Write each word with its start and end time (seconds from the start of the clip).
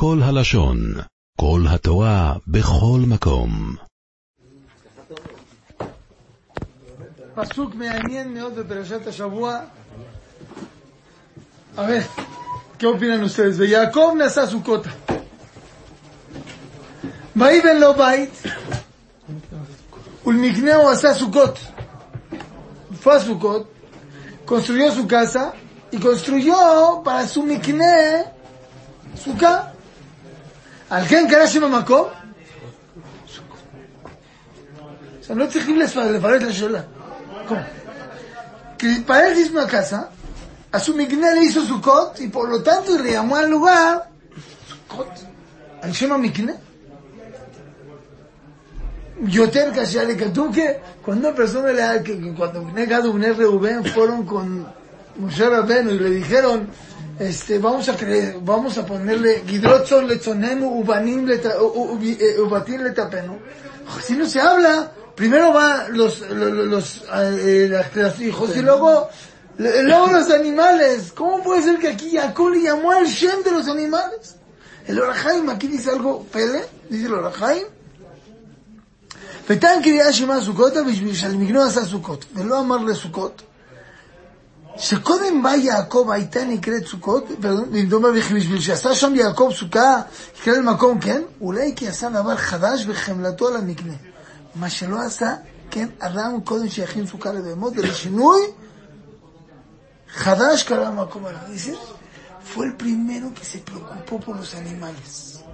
כל 0.00 0.20
הלשון, 0.22 0.78
כל 1.40 1.60
התורה, 1.68 2.34
בכל 2.46 3.00
מקום. 3.06 3.76
פסוק 7.34 7.74
מעניין 7.74 8.34
מאוד 8.34 8.54
בפרשת 8.54 9.06
השבוע. 9.06 9.60
Ver, 11.76 12.02
¿qué 12.78 12.86
opinan 12.86 13.24
ustedes? 13.24 13.56
ויעקב 13.58 14.14
נשא 14.18 14.46
סוכותה. 14.46 14.90
ויבן 17.36 17.76
לו 17.80 17.94
בית, 17.94 18.42
ולמקנהו 20.26 20.88
עשה 20.88 21.14
סוכות. 21.14 21.58
Fue 23.02 23.12
a 23.12 23.20
Sukkot, 23.20 23.66
construyó 24.44 24.92
su 24.92 25.06
casa 25.08 25.52
y 25.92 25.98
construyó 25.98 27.02
para 27.04 27.26
su 27.26 27.42
mikne 27.42 28.24
sukkah. 29.24 29.77
על 30.89 31.05
כן 31.05 31.27
קרא 31.29 31.47
שם 31.47 31.63
המקום? 31.63 32.07
עכשיו 35.19 35.37
לא 35.37 35.47
צריכים 35.47 35.79
לפרט 35.79 36.41
לשאלה. 36.41 36.79
¿Cómo? 37.47 37.55
Que 38.77 39.01
para 39.07 39.29
él 39.29 39.37
hizo 39.37 39.53
una 39.53 39.67
casa, 39.67 40.09
a 40.71 40.79
su 40.79 40.93
mikne 40.93 41.35
le 41.35 41.43
hizo 41.43 41.61
Sukkot 41.65 42.19
y 42.19 42.27
por 42.27 42.49
lo 42.49 42.61
tanto 42.61 42.97
le 42.97 43.11
llamó 43.11 43.35
al 43.37 43.49
lugar 43.49 44.09
Sukkot. 44.69 45.33
על 45.81 45.93
שם 45.93 46.11
המקנה. 46.11 46.53
יותר 49.27 49.71
קשה 49.75 50.03
לכתוב 50.03 50.55
que 50.55 50.79
cuando 51.05 51.29
una 51.29 51.35
persona 51.35 51.71
le 51.71 52.03
que, 52.03 52.19
que 52.19 52.33
cuando 52.33 52.63
Bnei 52.63 52.85
Gad 52.85 53.05
y 53.05 53.09
Bnei 53.09 53.31
Reuben 53.31 53.85
fueron 53.85 54.25
con 54.25 54.65
Moshe 55.17 55.47
Rabbeinu 55.49 55.91
y 55.91 55.99
le 55.99 56.09
dijeron 56.09 56.67
este 57.19 57.59
vamos 57.59 57.87
a 57.89 57.95
creer, 57.95 58.37
vamos 58.41 58.77
a 58.77 58.85
ponerle 58.85 59.43
Gidrotzor 59.47 60.03
lechonenu 60.03 60.65
ubanim 60.81 61.25
leta- 61.27 61.61
u- 61.61 61.93
u- 61.93 61.99
eh, 62.03 62.39
ubatim 62.41 62.81
letapenu 62.83 63.37
si 64.05 64.13
no 64.15 64.25
se 64.25 64.39
habla 64.41 64.91
primero 65.15 65.53
va 65.53 65.87
los 65.89 66.21
los, 66.21 66.51
los, 66.73 67.03
eh, 67.13 67.67
las- 67.69 67.95
los 67.95 68.19
hijos 68.21 68.55
y 68.57 68.61
luego 68.61 69.09
luego 69.57 70.07
los 70.11 70.29
animales 70.31 71.11
¿cómo 71.13 71.43
puede 71.43 71.61
ser 71.61 71.77
que 71.77 71.89
aquí 71.89 72.17
Jacob 72.17 72.49
le 72.49 72.61
llamó 72.63 72.91
al 72.91 73.05
Shem 73.05 73.43
de 73.43 73.51
los 73.51 73.67
animales? 73.67 74.35
el 74.87 74.99
Orahaim 74.99 75.49
aquí 75.49 75.67
dice 75.67 75.91
algo 75.91 76.25
pele 76.33 76.61
dice 76.89 77.05
el 77.07 77.13
Orahaim 77.13 77.65
ותן 79.49 79.79
קריאה 79.83 80.13
שמע 80.13 80.41
סוכותה 80.41 80.83
בשביל 80.83 81.15
שלמגנו 81.15 81.61
עשה 81.63 81.85
סוכות, 81.85 82.25
ולא 82.35 82.59
אמר 82.59 82.77
לסוכות, 82.77 83.41
שקודם 84.78 85.42
בא 85.42 85.50
יעקב 85.50 86.08
הייתה 86.10 86.44
נקראת 86.44 86.86
סוכות, 86.86 87.24
ונדומה 87.40 88.08
בשביל 88.12 88.60
שעשה 88.60 88.94
שם 88.94 89.14
יעקב 89.14 89.50
סוכה, 89.54 90.02
יקרא 90.40 90.54
למקום, 90.54 91.00
כן, 91.00 91.22
אולי 91.40 91.72
כי 91.76 91.88
עשה 91.88 92.08
דבר 92.08 92.36
חדש 92.36 92.84
בחמלתו 92.84 93.48
על 93.48 93.56
המקנה. 93.56 93.94
מה 94.54 94.70
שלא 94.70 95.00
עשה, 95.00 95.34
כן, 95.70 95.88
אדם 95.98 96.40
קודם 96.44 96.68
שיכין 96.68 97.06
סוכה 97.06 97.32
לבהמות, 97.32 97.72
ולשינוי, 97.76 98.40
חדש 100.14 100.62
קרא 100.62 100.88
למקום 100.88 101.24
עליו. 101.24 101.40
Fue 102.54 102.64
el 102.64 102.74
primero 102.76 103.26
que 103.34 103.44
se 103.44 103.58
preocupó 103.58 104.18
por 104.18 104.34
los 104.36 104.54
animales. 104.54 105.44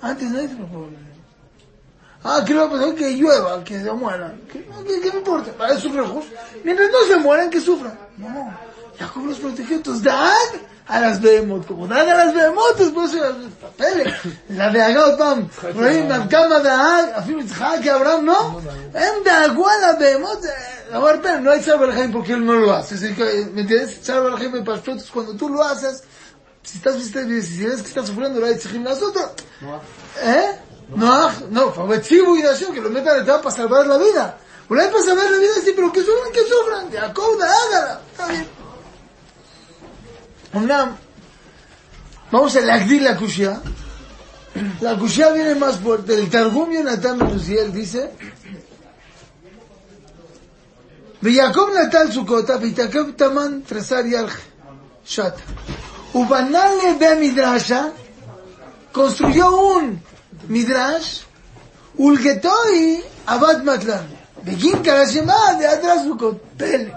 Antes 0.00 0.30
nadie 0.30 0.48
se. 0.48 1.13
Ah, 2.24 2.42
¿qué 2.44 2.54
le 2.54 2.60
va 2.60 2.66
a 2.66 2.70
pasar? 2.70 2.86
Pues, 2.86 2.98
que 2.98 3.16
llueva, 3.16 3.62
que 3.62 3.82
se 3.82 3.92
mueran. 3.92 4.40
¿Qué, 4.50 4.66
qué, 4.86 5.00
qué 5.02 5.12
me 5.12 5.18
importa? 5.18 5.52
Para 5.52 5.76
sus 5.78 5.94
rojos. 5.94 6.24
Mientras 6.64 6.90
no 6.90 6.98
se 7.06 7.16
mueran, 7.16 7.50
que 7.50 7.60
sufran. 7.60 7.98
No. 8.16 8.58
Jacob 8.98 9.26
los 9.26 9.38
protegió. 9.38 9.76
Entonces, 9.76 10.10
a 10.86 11.00
las 11.00 11.20
behemoth. 11.20 11.66
Como 11.66 11.86
dan 11.86 12.08
a 12.08 12.14
las 12.14 12.34
behemoth, 12.34 12.78
después 12.78 13.10
se 13.10 13.20
las 13.20 13.34
papeles. 13.60 14.14
La 14.48 14.70
de 14.70 14.82
Agaotam. 14.82 15.48
Roim, 15.74 16.08
Balkama, 16.08 16.60
Dahad, 16.60 17.12
Afim, 17.16 17.40
Itzhak, 17.40 17.86
Abraham, 17.86 18.24
¿no? 18.24 18.60
Em 18.94 19.22
dagó 19.22 19.68
a 19.68 19.78
la 19.78 19.92
behemoth. 19.94 20.44
Eh, 20.44 20.48
la 20.92 21.00
verdad, 21.00 21.40
no 21.40 21.50
hay 21.50 21.62
Sarbarajim 21.62 22.12
porque 22.12 22.32
él 22.32 22.44
no 22.44 22.54
lo 22.54 22.72
hace. 22.72 22.94
Así 22.94 23.14
que, 23.14 23.50
¿me 23.52 23.62
entiendes? 23.62 23.98
Sarbarajim, 24.02 24.54
el 24.56 24.64
pastor, 24.64 24.96
cuando 25.12 25.34
tú 25.34 25.48
lo 25.48 25.62
haces, 25.62 26.04
si 26.62 26.78
estás, 26.78 26.96
si 26.96 27.64
ves 27.64 27.82
que 27.82 27.88
estás 27.88 28.06
sufriendo, 28.06 28.40
lo 28.40 28.46
hay 28.46 28.56
Tzhim, 28.56 28.84
las 28.84 29.02
otras. 29.02 29.30
¿Eh? 30.22 30.58
No, 30.95 31.31
no, 31.49 31.71
fue 31.71 32.01
chivo 32.01 32.35
y 32.35 32.41
nació 32.41 32.71
que 32.73 32.81
lo 32.81 32.89
metan 32.89 33.19
en 33.19 33.25
para 33.25 33.51
salvar 33.51 33.85
la 33.85 33.97
vida. 33.97 34.37
Una 34.69 34.83
vez 34.83 34.91
para 34.91 35.03
salvar 35.03 35.31
la 35.31 35.37
vida, 35.37 35.53
sí, 35.63 35.71
pero 35.75 35.91
que 35.91 36.01
sufran, 36.01 36.31
que 36.31 36.41
sufran. 36.41 36.91
Jacob, 36.91 37.39
hágala. 37.41 38.01
Está 38.11 38.27
bien. 38.27 38.47
Una, 40.53 40.97
vamos 42.31 42.55
a 42.55 42.61
lagdir 42.61 43.01
la 43.01 43.15
cushia. 43.17 43.61
La 44.81 44.97
cushia 44.97 45.31
viene 45.31 45.55
más 45.55 45.77
fuerte. 45.77 46.15
El 46.15 46.29
Targum 46.29 46.71
Yonatan 46.71 47.17
Menuziel 47.17 47.71
dice, 47.71 48.11
ויעקב 51.23 51.67
נטל 51.77 52.11
סוכותה 52.11 52.55
והתעכב 52.61 53.11
תמן 53.11 53.59
תרסר 53.67 54.05
ילך 54.05 54.39
שט. 55.05 55.33
ובנה 56.15 56.65
לבן 56.75 57.19
מדרשה, 57.21 57.85
construyó 58.93 59.49
un 59.51 59.99
midrash, 60.48 61.22
ulgetoi 61.96 63.02
abad 63.26 63.62
matlan. 63.62 64.06
Begin 64.44 64.82
Karashema 64.82 65.54
de 65.58 65.66
atrás 65.66 66.04
Sukkot. 66.04 66.40
Pele. 66.58 66.92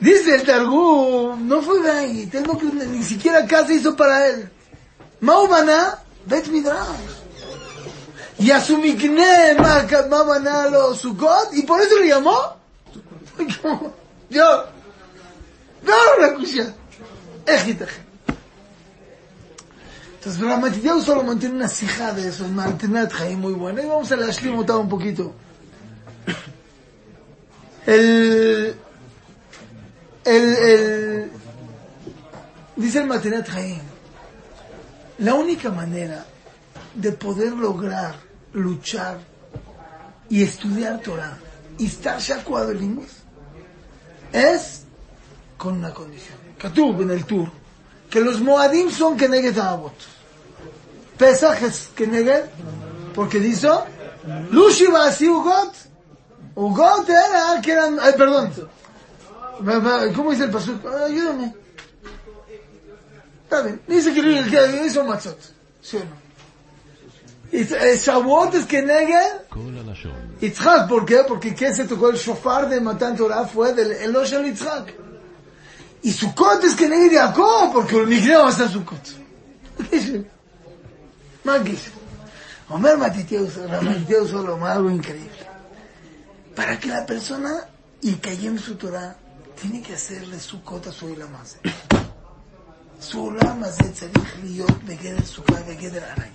Dice 0.00 0.34
el 0.34 0.42
Targum, 0.42 1.48
no 1.48 1.62
fue 1.62 1.80
de 1.80 1.90
ahí, 1.90 2.26
tengo 2.26 2.58
que, 2.58 2.66
ni 2.66 3.02
siquiera 3.02 3.46
casa 3.46 3.72
hizo 3.72 3.96
para 3.96 4.26
él. 4.28 4.50
Maubana, 5.20 6.02
bet 6.26 6.48
midrash. 6.48 6.76
Y 8.38 8.50
a 8.50 8.60
su 8.60 8.76
mikne, 8.76 9.56
Maubana 10.10 10.68
lo 10.68 10.94
Sukkot, 10.94 11.54
y 11.54 11.62
por 11.62 11.80
eso 11.80 11.98
le 11.98 12.08
llamó. 12.08 12.56
Yo. 14.28 14.64
No, 15.82 15.94
la 16.20 16.34
cuchilla. 16.34 16.74
Entonces, 20.26 20.44
Ramatideu 20.44 21.00
solo 21.00 21.22
mantiene 21.22 21.54
una 21.54 21.68
sija 21.68 22.12
de 22.12 22.26
eso, 22.26 22.46
una 22.46 22.64
alternativa 22.64 23.30
muy 23.38 23.52
buena. 23.52 23.80
Y 23.80 23.86
vamos 23.86 24.10
a 24.10 24.16
la 24.16 24.26
Shlimotá 24.32 24.76
un 24.76 24.88
poquito. 24.88 25.32
El, 27.86 28.74
el, 30.24 30.42
el, 30.56 31.30
dice 32.74 32.98
el 32.98 33.06
Matinat 33.06 33.48
Jaim, 33.48 33.82
la 35.18 35.34
única 35.34 35.70
manera 35.70 36.26
de 36.92 37.12
poder 37.12 37.52
lograr 37.52 38.16
luchar 38.52 39.20
y 40.28 40.42
estudiar 40.42 40.98
Torah 41.02 41.38
y 41.78 41.86
estar 41.86 42.18
ya 42.18 42.42
cuadrilingües 42.42 43.12
es 44.32 44.82
con 45.56 45.76
una 45.76 45.94
condición. 45.94 46.36
Katub 46.58 47.02
en 47.02 47.12
el 47.12 47.24
tour, 47.24 47.48
que 48.10 48.20
los 48.20 48.40
Moadim 48.40 48.90
son 48.90 49.16
Keneged 49.16 49.56
Avot. 49.56 50.15
Pesach 51.18 51.62
es 51.62 51.90
Keneged, 51.94 52.44
porque 53.14 53.38
dice, 53.38 53.68
Lushiva 54.50 55.06
así 55.06 55.28
Ugot, 55.28 55.74
Ugot 56.54 57.08
era 57.08 57.60
que 57.62 57.72
eran, 57.72 57.98
ay, 58.00 58.12
perdón, 58.16 58.52
¿cómo 60.14 60.30
dice 60.30 60.44
el 60.44 60.50
pasuk? 60.50 60.84
Ah, 60.86 61.06
ayúdame. 61.06 61.54
Está 63.44 63.62
bien, 63.62 63.80
dice 63.86 64.12
que 64.12 64.20
el 64.20 64.50
que 64.50 64.86
hizo 64.86 65.04
Matzot, 65.04 65.38
¿sí 65.80 65.96
o 65.96 66.00
no? 66.00 66.26
Eh, 67.52 67.96
Shavuot 67.96 68.54
es 68.54 68.66
que 68.66 68.82
Neged, 68.82 69.46
Yitzhak, 70.40 70.88
¿por 70.88 71.06
qué? 71.06 71.22
Porque 71.26 71.54
¿qué 71.54 71.72
se 71.72 71.84
tocó 71.84 72.10
el 72.10 72.16
shofar 72.16 72.68
de 72.68 72.80
Matan 72.80 73.16
Torah? 73.16 73.46
Fue 73.46 73.72
del 73.72 73.92
Elosh 73.92 74.34
al 74.34 74.44
Yitzhak. 74.44 74.92
Y 76.02 76.12
Sukkot 76.12 76.64
es 76.64 76.74
que 76.74 76.88
Neged 76.88 77.16
Jacob, 77.16 77.72
porque 77.72 77.96
el 77.96 78.08
migreo 78.08 78.48
está 78.48 78.68
Sukkot. 78.68 79.25
Magis. 81.46 81.92
Homer 82.68 82.98
Matiteus, 82.98 83.56
Matiteus 83.82 84.30
Solomá, 84.30 84.72
algo 84.72 84.90
increíble. 84.90 85.46
Para 86.56 86.78
que 86.80 86.88
la 86.88 87.06
persona, 87.06 87.68
y 88.02 88.14
cayendo 88.14 88.60
su 88.60 88.74
Torah, 88.74 89.16
tiene 89.60 89.80
que 89.80 89.94
hacerle 89.94 90.40
su 90.40 90.62
cota, 90.62 90.90
su 90.90 91.08
ilamase. 91.08 91.60
Su 92.98 93.26
olama 93.26 93.66
se 93.70 93.84
tzarich 93.90 94.36
liyot 94.42 94.84
begeder 94.84 95.24
sukkah 95.24 95.62
begeder 95.66 96.02
aray. 96.02 96.32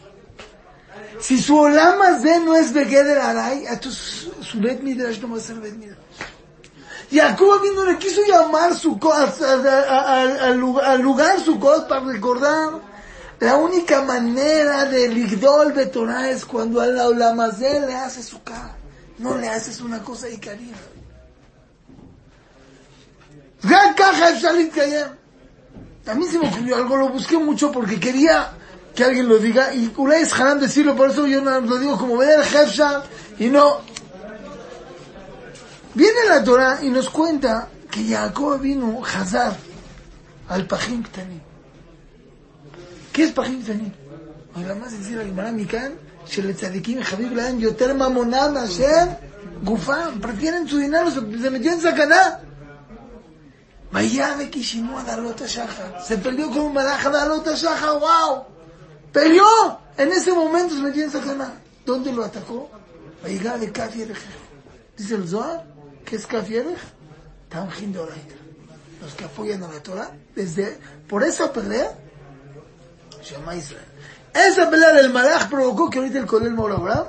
Si 1.19 1.37
su 1.41 1.57
olama 1.57 2.19
se 2.21 2.39
no 2.39 2.55
es 2.55 2.71
begeder 2.71 3.17
aray, 3.17 3.65
entonces 3.65 4.29
su 4.41 4.59
bet 4.59 4.81
midrash 4.81 5.19
no 5.19 5.29
va 5.31 5.37
a 5.37 5.41
ser 5.41 5.55
bet 5.55 5.75
midrash. 5.75 5.97
Jacob 7.11 7.61
no 7.75 7.83
le 7.83 7.97
quiso 7.97 8.21
llamar 8.25 8.73
su 8.73 8.97
al, 9.11 9.67
al, 9.67 10.39
al, 10.39 10.79
al 10.79 11.01
lugar 11.01 11.39
su 11.41 11.59
para 11.59 12.05
recordar 12.05 12.90
la 13.41 13.55
única 13.57 14.03
manera 14.03 14.85
de 14.85 15.09
Ligdol 15.09 15.73
Betorá 15.73 16.29
es 16.29 16.45
cuando 16.45 16.79
al 16.79 16.95
Olamazé 16.99 17.81
le 17.81 17.95
haces 17.95 18.27
su 18.27 18.43
cara. 18.43 18.77
No 19.17 19.35
le 19.35 19.49
haces 19.49 19.81
una 19.81 20.03
cosa 20.03 20.29
y 20.29 20.37
cariño. 20.37 20.75
Gran 23.63 23.95
caja 23.95 24.31
de 24.33 25.05
A 26.05 26.13
mí 26.13 26.27
se 26.27 26.37
me 26.37 26.49
ocurrió 26.49 26.75
algo, 26.75 26.95
lo 26.97 27.09
busqué 27.09 27.39
mucho 27.39 27.71
porque 27.71 27.99
quería 27.99 28.51
que 28.93 29.03
alguien 29.03 29.27
lo 29.27 29.39
diga. 29.39 29.73
Y 29.73 29.91
Ulay 29.97 30.21
es 30.21 30.59
decirlo, 30.59 30.95
por 30.95 31.09
eso 31.09 31.25
yo 31.25 31.41
no 31.41 31.61
lo 31.61 31.79
digo 31.79 31.97
como 31.97 32.17
ver 32.17 32.41
Hefshal 32.41 33.03
y 33.39 33.49
no. 33.49 33.81
Viene 35.95 36.25
la 36.29 36.43
Torah 36.43 36.77
y 36.83 36.89
nos 36.89 37.09
cuenta 37.09 37.69
que 37.89 38.07
Jacob 38.07 38.59
vino 38.61 39.01
Hazar 39.03 39.57
al 40.47 40.67
Pajim 40.67 41.01
Ktanim. 41.01 41.50
¿Qué 43.11 43.23
es 43.23 43.31
Pajim 43.31 43.63
Tanim? 43.63 43.91
Ahora 44.55 44.75
más 44.75 44.91
decir 44.91 45.17
al 45.19 45.25
Gemara 45.25 45.51
Mikan, 45.51 45.93
Sheletzadikim 46.27 47.01
Javib 47.01 47.33
Laem 47.33 47.59
Yoter 47.59 47.93
Mamonam 47.93 48.55
Hashem 48.55 49.15
Gufam, 49.63 50.19
prefieren 50.19 50.67
su 50.67 50.77
dinero, 50.77 51.11
se, 51.11 51.21
metió 51.21 51.73
en 51.73 51.81
Sacaná. 51.81 52.39
Vaya 53.91 54.35
de 54.35 54.49
Kishimua 54.49 55.03
Darlota 55.03 55.45
Shaja, 55.45 56.01
se 56.01 56.17
perdió 56.17 56.49
con 56.49 56.59
un 56.59 56.73
maraja 56.73 57.09
Darlota 57.09 57.53
Shaja, 57.53 57.93
wow. 57.93 58.45
Peleó, 59.11 59.79
en 59.97 60.11
ese 60.11 60.33
momento 60.33 60.75
se 60.75 60.81
metió 60.81 61.03
en 61.03 61.11
Sacaná. 61.11 61.53
¿Dónde 61.85 62.11
lo 62.11 62.23
atacó? 62.23 62.69
Vaya 63.21 63.57
de 63.57 63.71
Kafierej. 63.71 64.17
Dice 64.97 65.15
el 65.15 65.27
Zohar, 65.27 65.65
¿qué 66.05 66.15
es 66.15 66.25
Kafierej? 66.25 66.77
Tamjin 67.49 67.93
Doraita. 67.93 68.35
Los 69.01 69.13
que 69.13 69.25
apoyan 69.25 69.63
a 69.63 69.67
la 69.67 69.81
Torah, 69.81 70.11
desde, 70.35 70.79
por 71.07 71.23
esa 71.23 71.51
pelea, 71.51 71.93
llama 73.22 73.54
Israel. 73.54 73.84
Esa 74.32 74.68
pelea 74.70 74.92
del 74.92 75.12
Malach 75.12 75.48
provocó 75.48 75.88
que 75.88 75.98
ahorita 75.98 76.18
el 76.18 76.26
Colel 76.26 76.54
Abraham 76.58 77.06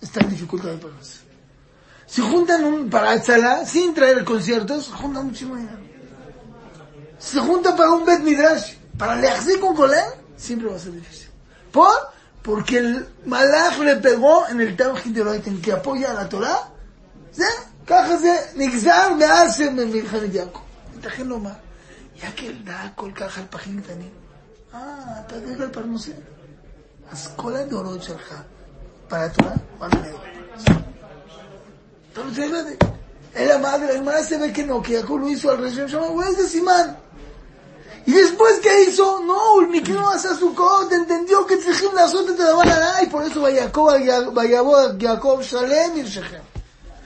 está 0.00 0.20
en 0.20 0.30
dificultad 0.30 0.70
de 0.70 0.78
pagarse. 0.78 1.20
Si 2.06 2.20
juntan 2.20 2.64
un 2.64 2.90
para 2.90 3.14
Etzala, 3.14 3.64
sin 3.66 3.94
traer 3.94 4.24
conciertos, 4.24 4.88
juntan 4.88 5.26
muchísimo 5.26 5.56
dinero. 5.56 5.78
Si 7.18 7.36
se 7.36 7.40
junta 7.40 7.76
para 7.76 7.90
un 7.92 8.04
Bet 8.04 8.20
Midrash, 8.20 8.74
para 8.98 9.16
leerse 9.16 9.58
con 9.60 9.74
Colel, 9.74 10.04
siempre 10.36 10.68
va 10.68 10.76
a 10.76 10.78
ser 10.78 10.92
difícil. 10.92 11.28
¿Por? 11.70 11.92
Porque 12.42 12.78
el 12.78 13.08
Malach 13.26 13.78
le 13.78 13.96
pegó 13.96 14.48
en 14.48 14.60
el 14.60 14.76
Tamjin 14.76 15.14
de 15.14 15.22
Oraita, 15.22 15.48
en 15.48 15.62
que 15.62 15.72
apoya 15.72 16.10
a 16.10 16.14
la 16.14 16.28
Torah. 16.28 16.68
¿Sí? 17.32 17.44
ככה 17.86 18.16
זה 18.16 18.36
נגזר 18.56 19.14
מאז 19.18 19.60
ממלחמת 19.60 20.34
יעקב. 20.34 20.60
ייתכן 20.94 21.26
לומר, 21.26 21.50
יקל 22.16 22.52
דע 22.64 22.86
כל 22.94 23.10
כך 23.14 23.38
על 23.38 23.44
פחים 23.50 23.80
קטנים. 23.80 24.10
אה, 24.76 24.78
אתה 25.26 25.38
דואג 25.38 25.60
על 25.60 25.68
פרנסה. 25.68 26.12
אז 27.12 27.28
כל 27.36 27.56
הדורות 27.56 28.02
שלך, 28.02 28.34
para 29.10 29.28
van 29.78 29.92
a 29.92 29.98
Entonces, 32.08 32.78
era 33.34 33.58
madre, 33.58 33.94
el 33.96 34.02
madre 34.02 34.24
se 34.24 34.38
ve 34.38 34.52
que 34.52 34.64
no, 34.64 34.82
que 34.82 34.96
Jacob 34.96 35.18
lo 35.18 35.28
hizo 35.28 35.50
al 35.50 35.58
rey 35.58 35.72
Shama, 35.72 36.08
güey, 36.08 36.30
es 36.30 36.38
de 36.38 36.46
Simán. 36.48 36.96
Y 38.04 38.12
después, 38.12 38.58
¿qué 38.60 38.84
hizo? 38.84 39.20
No, 39.20 39.60
el 39.60 39.68
Mikno 39.68 40.10
hace 40.10 40.34
su 40.34 40.54
code, 40.54 40.96
entendió 40.96 41.46
que 41.46 41.56
צריכים 41.56 41.94
לעשות 41.94 42.30
את 42.30 42.40
הדבר 42.40 42.62
הרע, 42.64 43.02
y 43.02 43.06
por 43.06 43.22
eso 43.24 43.42
ויעקב, 43.42 43.88
ויבוא 44.36 44.78
יעקב 45.00 45.38
שלם 45.42 45.96
ירשכם. 45.96 46.42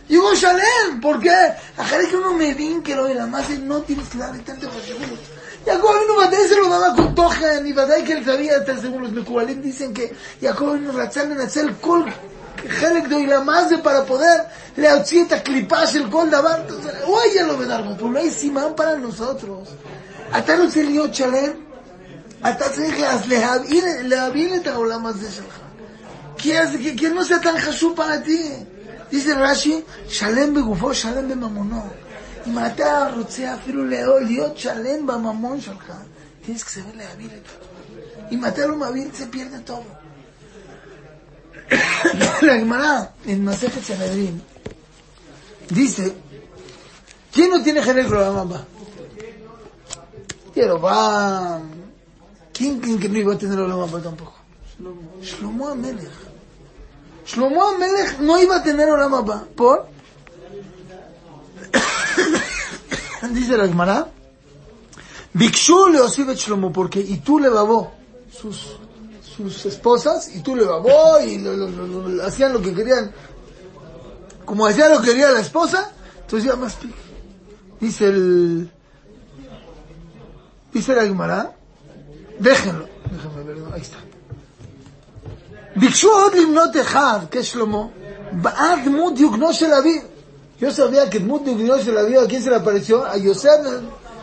Digo 0.09 0.33
Shalem, 0.35 1.01
¿por 1.01 1.19
qué? 1.19 1.37
Ajá, 1.77 1.99
que 2.09 2.17
uno 2.17 2.33
me 2.35 2.55
vin 2.55 2.81
que 2.81 2.95
lo 2.95 3.07
de 3.07 3.15
la 3.15 3.27
más 3.27 3.51
no 3.59 3.83
tienes 3.83 4.09
que 4.09 4.19
darle 4.19 4.39
tanto 4.41 4.71
seguro. 4.81 5.10
Jacob 5.67 5.95
vino 6.01 6.17
ודאי 6.19 6.49
se 6.49 6.57
lo 6.57 6.69
daba 6.69 6.95
con 6.97 7.15
תוכן, 7.15 7.67
y 7.67 7.73
ודאי 7.73 8.05
que 8.05 8.13
él 8.13 8.25
sabía 8.25 8.57
estar 8.59 8.79
seguro. 8.81 9.05
Los 9.05 9.13
מקובלים 9.13 9.63
dicen 9.63 9.93
que 9.95 10.15
יעקב 10.43 10.65
vino 10.65 10.93
רצה 10.95 11.25
לנצל 11.25 11.69
כל 11.81 12.03
חלק 12.69 13.09
דוילמה 13.09 13.69
זה 13.69 13.75
para 13.85 14.11
poder 14.11 14.43
להוציא 14.79 15.25
את 15.25 15.33
הקליפה 15.33 15.87
של 15.87 16.11
כל 16.11 16.31
דבר. 16.31 16.55
הוא 17.05 17.19
היה 17.21 17.47
לו 17.47 17.59
בדרכו, 17.59 17.91
pero 17.99 18.03
no 18.03 18.19
hay 18.19 18.31
סימן 18.31 18.73
para 18.77 19.21
nosotros. 19.21 19.69
אתה 20.39 20.57
רוצה 20.63 20.83
להיות 20.83 21.15
שלם? 21.15 21.51
אתה 22.51 22.69
צריך 22.69 22.95
להביא, 23.29 23.83
להביא 24.03 24.57
את 24.57 24.67
העולם 24.67 25.07
הזה 25.07 25.33
שלך. 25.33 25.59
כי, 26.39 26.53
כי 26.97 27.09
no 27.09 27.25
sea 27.25 27.43
tan 27.43 27.59
חשוב 27.59 27.97
para 27.97 28.19
ti. 28.27 28.41
Dice 29.11 29.35
Rashi, 29.35 29.75
שלם 30.09 30.55
בגופו, 30.55 30.95
שלם 30.95 31.29
בממונו. 31.29 31.81
אם 32.48 32.66
אתה 32.66 33.08
רוצה 33.18 33.56
אפילו 33.56 33.86
להיות 33.86 34.58
שלם 34.58 35.08
בממון 35.08 35.62
שלך, 35.62 35.94
tienes 36.46 36.64
que 36.64 36.70
saber 36.70 36.98
להעביר 36.98 37.30
את 37.38 37.46
זה. 37.46 37.72
אם 38.32 38.46
אתה 38.46 38.68
לא 38.68 38.76
את 39.08 39.16
זה, 39.16 39.26
pierde 39.32 39.70
todo. 39.70 40.02
La 42.42 42.58
Gemara 42.58 43.14
en 43.26 43.44
Masefet 43.46 43.84
Sanedrin 43.84 44.42
dice, 45.70 46.14
¿quién 47.32 47.50
no 47.50 47.64
tiene 47.64 47.82
Jerez 47.82 48.12
Abba? 48.12 48.66
Yerobam. 50.56 51.62
¿Quién, 52.52 52.80
¿Quién 52.80 53.00
que 53.00 53.08
no 53.08 53.18
iba 53.18 53.34
a 53.34 53.38
tener 53.38 53.60
Abba 53.60 54.02
tampoco? 54.02 54.36
Shlomo 55.22 55.70
Amelech. 55.70 56.12
Shlomo 57.26 57.64
Amelech 57.70 58.20
no 58.20 58.42
iba 58.42 58.58
a 58.58 58.64
tener 58.64 58.90
Olam 58.90 59.14
Abba. 59.14 59.46
¿Por? 59.56 59.88
Dice 63.31 63.57
la 63.57 63.67
Gemara. 63.67 64.09
Bikshu 65.35 65.91
le 65.91 65.99
et 65.99 66.37
Shlomo, 66.39 66.73
porque 66.73 66.99
y 67.01 67.19
tú 67.19 67.39
le 67.39 67.51
babó 67.51 67.93
sus, 68.33 68.77
sus 69.37 69.67
esposas, 69.67 70.35
y 70.35 70.41
tú 70.41 70.57
le 70.57 70.65
babó, 70.65 71.21
y 71.21 71.39
lo, 71.39 71.55
lo, 71.55 71.69
lo, 71.69 72.25
hacían 72.25 72.55
lo 72.55 72.63
que 72.63 72.73
querían, 72.73 73.13
como 74.47 74.67
hacía 74.67 74.89
lo 74.89 75.01
que 75.01 75.09
quería 75.09 75.31
la 75.31 75.41
esposa, 75.41 75.93
entonces 76.21 76.49
ya 76.49 76.57
más 76.57 76.79
Dice 77.79 78.07
el, 78.07 78.71
dice 80.73 80.95
la 80.95 81.03
Gemara, 81.03 81.55
déjenlo, 82.39 82.89
déjenme 83.11 83.43
ver, 83.45 83.75
ahí 83.75 83.83
está. 83.83 83.99
ביקשו 85.77 86.09
עוד 86.09 86.35
למנות 86.35 86.77
אחד 86.81 87.19
כשלמה, 87.31 87.83
בעד 88.33 88.79
דמות 88.85 89.15
דיוקנו 89.15 89.53
של 89.53 89.73
אביו. 89.73 90.10
Yo 90.62 90.72
sabía 90.72 91.10
que 91.10 91.20
דמות 91.20 91.44
דיוקנו 91.44 91.82
של 91.84 91.98
אביו, 91.98 92.22
¿a 92.22 92.28
quién 92.28 92.44
se 92.44 92.50
le 92.52 92.58
apareció? 92.58 93.04
A 93.04 93.18
Yosef, 93.18 93.62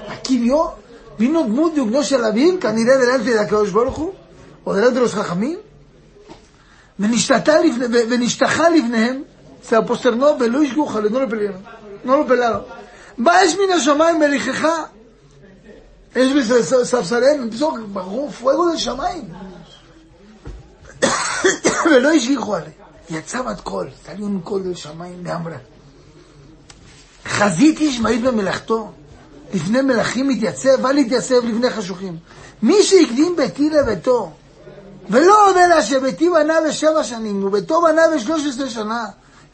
aquí 0.08 0.38
vio, 0.38 0.72
vino 1.18 1.42
דמות 1.42 1.74
דיוקנו 1.74 2.04
של 2.04 2.24
אביו, 2.24 2.60
כנראה 2.60 2.96
delante 2.96 3.50
de 3.50 3.70
ברוך 3.72 3.96
הוא, 3.96 4.12
או 4.66 4.74
delante 4.74 4.94
de 4.94 5.00
los 5.00 5.14
חכמים, 5.14 5.58
ונשתחה 8.10 8.68
לבניהם, 8.68 9.22
se 9.68 9.76
aposternó 9.76 10.26
ולא 10.40 10.64
ישגו 10.64 10.86
חלנו 10.86 11.20
לפליינו, 11.20 11.58
no 12.04 12.08
lo 12.08 12.30
pelaron. 12.30 12.62
בא 13.18 13.32
אש 13.44 13.54
מן 13.54 13.72
השמיים 13.76 14.20
מליחך, 14.20 14.68
אש 16.16 16.32
בספסריהם, 16.32 17.48
empezó, 17.50 17.66
ברור, 17.92 18.30
fuego 18.40 18.74
del 18.74 18.78
שמיים. 18.78 19.24
ולא 21.90 22.10
השגיחו 22.12 22.54
עליה. 22.54 22.70
יצא 23.10 23.42
בת 23.42 23.60
קול, 23.60 23.88
תליון 24.02 24.40
קול 24.44 24.62
לשמיים 24.64 25.22
גמרה. 25.22 25.56
חזית 27.28 27.78
איש 27.80 28.00
מעיד 28.00 28.24
במלאכתו, 28.24 28.92
לפני 29.54 29.82
מלכים 29.82 30.28
מתייצב, 30.28 30.86
אל 30.86 30.98
יתייצב 30.98 31.44
לפני 31.44 31.70
חשוכים. 31.70 32.16
מי 32.62 32.82
שהקדים 32.82 33.36
ביתי 33.36 33.70
לביתו, 33.70 34.30
ולא 35.10 35.48
עודה 35.48 35.66
לה 35.66 35.82
שביתי 35.82 36.30
בנה 36.30 36.54
בשבע 36.68 37.04
שנים, 37.04 37.44
וביתו 37.44 37.82
בנה 37.82 38.02
בשלוש 38.14 38.46
עשרה 38.46 38.68
שנה, 38.68 39.04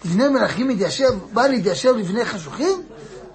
לפני 0.04 0.28
מלכים 0.28 0.69
מתיישב, 0.69 1.11
בא 1.33 1.47
להתיישב 1.47 1.97
לפני 1.97 2.25
חשוכים, 2.25 2.83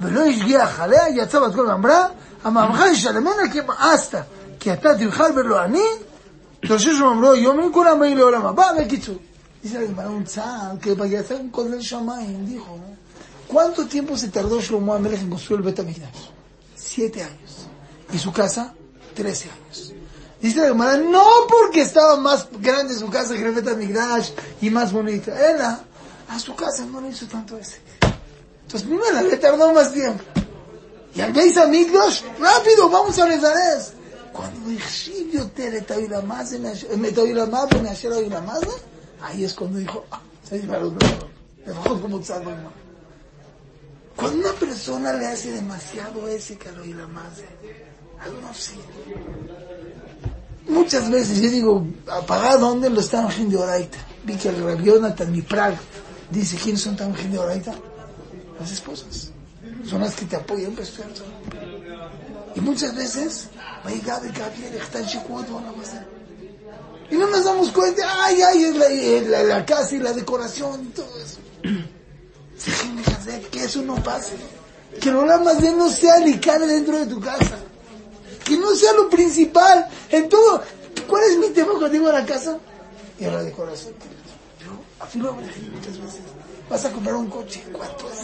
ולא 0.01 0.21
השגיח 0.21 0.79
עליה, 0.79 1.09
יצא 1.09 1.39
בת 1.39 1.55
קול 1.55 1.65
ואמרה, 1.65 2.05
המאמרך 2.43 2.81
ישלמנה 2.91 3.49
כמאסת, 3.53 4.15
כי 4.59 4.73
אתה 4.73 4.97
תבחר 4.97 5.27
ולא 5.35 5.63
אני, 5.63 5.83
תרשו 6.61 6.97
שאומרו, 6.97 7.35
יומים 7.35 7.73
כולם 7.73 7.99
באים 7.99 8.17
לעולם 8.17 8.45
הבא, 8.45 8.71
בקיצור. 8.79 9.15
Dice 9.61 9.77
la 9.77 9.87
Gemara, 9.87 10.09
un 10.09 10.23
tzar 10.23 10.79
que 10.81 10.95
vaya 10.95 11.19
a 11.19 11.23
¿Cuánto 13.49 13.87
tiempo 13.87 14.15
se 14.15 14.27
tardó 14.27 14.61
Shlomo 14.61 14.93
Amelech 14.93 15.21
en 15.21 15.29
construir 15.31 15.61
el 15.61 15.65
Betamigdash? 15.65 16.29
Siete 16.75 17.23
años. 17.23 17.67
Y 18.13 18.19
su 18.19 18.31
casa, 18.31 18.75
trece 19.15 19.49
años. 19.49 19.91
Dice 20.39 20.59
la 20.59 20.67
Gemara, 20.67 20.97
no 20.97 21.25
porque 21.49 21.81
estaba 21.81 22.15
más 22.17 22.47
grande 22.59 22.93
su 22.93 23.09
casa 23.09 23.33
que 23.33 23.43
el 23.43 23.55
Betamigdash 23.55 24.29
y 24.61 24.69
más 24.69 24.93
bonita. 24.93 25.33
Ella, 25.33 25.79
a 26.27 26.39
su 26.39 26.53
casa 26.55 26.85
no 26.85 27.01
le 27.01 27.09
hizo 27.09 27.25
tanto 27.25 27.57
ese. 27.57 27.79
Entonces 28.61 28.87
primero 28.87 29.19
le 29.19 29.37
tardó 29.37 29.73
más 29.73 29.91
tiempo. 29.91 30.23
Y 31.15 31.21
al 31.21 31.33
veis 31.33 31.57
amigos, 31.57 32.23
rápido, 32.39 32.87
vamos 32.87 33.17
a 33.17 33.25
Rezarez. 33.25 33.93
Cuando 34.31 34.71
Ixibio 34.71 35.47
te 35.47 35.71
la 36.05 36.21
más, 36.21 36.53
ahí 39.23 39.43
es 39.43 39.55
cuando 39.55 39.79
dijo, 39.79 40.05
ah, 40.11 40.21
se 40.47 40.61
me 40.61 40.77
como 41.99 42.21
cuando 44.19 44.49
una 44.49 44.59
persona 44.59 45.13
le 45.13 45.27
hace 45.27 45.51
demasiado 45.51 46.27
ese 46.27 46.57
y 46.83 46.93
la 46.93 47.07
más, 47.07 47.37
no 48.41 48.53
sé. 48.53 48.73
Muchas 50.67 51.09
veces 51.09 51.41
yo 51.41 51.49
digo, 51.49 51.87
¿para 52.27 52.57
dónde 52.57 52.89
lo 52.89 52.99
están 52.99 53.25
de 53.49 53.55
oraita? 53.55 53.97
Vi 54.25 54.35
que 54.35 54.49
el 54.49 54.61
rabbi 54.61 54.83
Jonathan, 54.83 55.31
mi 55.31 55.41
praga, 55.41 55.79
dice, 56.29 56.57
¿quiénes 56.57 56.81
son 56.81 56.97
tan 56.97 57.13
de 57.31 57.39
oraita? 57.39 57.73
Las 58.59 58.71
esposas. 58.73 59.31
Son 59.85 60.01
las 60.01 60.13
que 60.15 60.25
te 60.25 60.35
apoyan, 60.35 60.73
pues, 60.73 60.93
¿cierto? 60.93 61.23
Y 62.55 62.59
muchas 62.59 62.93
veces, 62.93 63.47
va 63.85 63.89
a 63.89 63.93
llegar 63.93 64.21
el 64.25 64.33
está 64.75 64.99
en 64.99 65.05
Chicuado, 65.05 65.61
la. 65.61 66.05
Y 67.09 67.15
no 67.15 67.27
nos 67.29 67.45
damos 67.45 67.71
cuenta, 67.71 68.03
ay, 68.25 68.41
ay, 68.41 69.23
la, 69.27 69.43
la 69.43 69.65
casa 69.65 69.95
y 69.95 69.99
la 69.99 70.11
decoración 70.11 70.87
y 70.87 70.89
todo 70.89 71.17
eso 71.23 71.37
que 73.51 73.63
eso 73.63 73.81
no 73.81 73.95
pase. 73.95 74.35
Que 74.99 75.11
lo 75.11 75.25
más 75.25 75.61
de 75.61 75.71
no 75.71 75.89
sea 75.89 76.19
ni 76.19 76.39
cabe 76.39 76.67
dentro 76.67 76.97
de 76.97 77.05
tu 77.05 77.19
casa. 77.19 77.57
Que 78.43 78.57
no 78.57 78.73
sea 78.75 78.93
lo 78.93 79.09
principal 79.09 79.87
en 80.09 80.27
todo. 80.27 80.63
¿Cuál 81.07 81.23
es 81.23 81.37
mi 81.37 81.49
tema 81.49 81.71
cuando 81.71 81.89
digo 81.89 82.09
a 82.09 82.13
la 82.13 82.25
casa? 82.25 82.57
Y 83.19 83.25
a 83.25 83.31
la 83.31 83.43
decoración. 83.43 83.93
Yo 84.59 84.71
afirmo 84.99 85.33
muchas 85.33 85.99
veces. 85.99 86.21
Vas 86.69 86.85
a 86.85 86.91
comprar 86.91 87.15
un 87.15 87.29
coche. 87.29 87.63
¿Cuánto 87.71 88.09
es? 88.09 88.19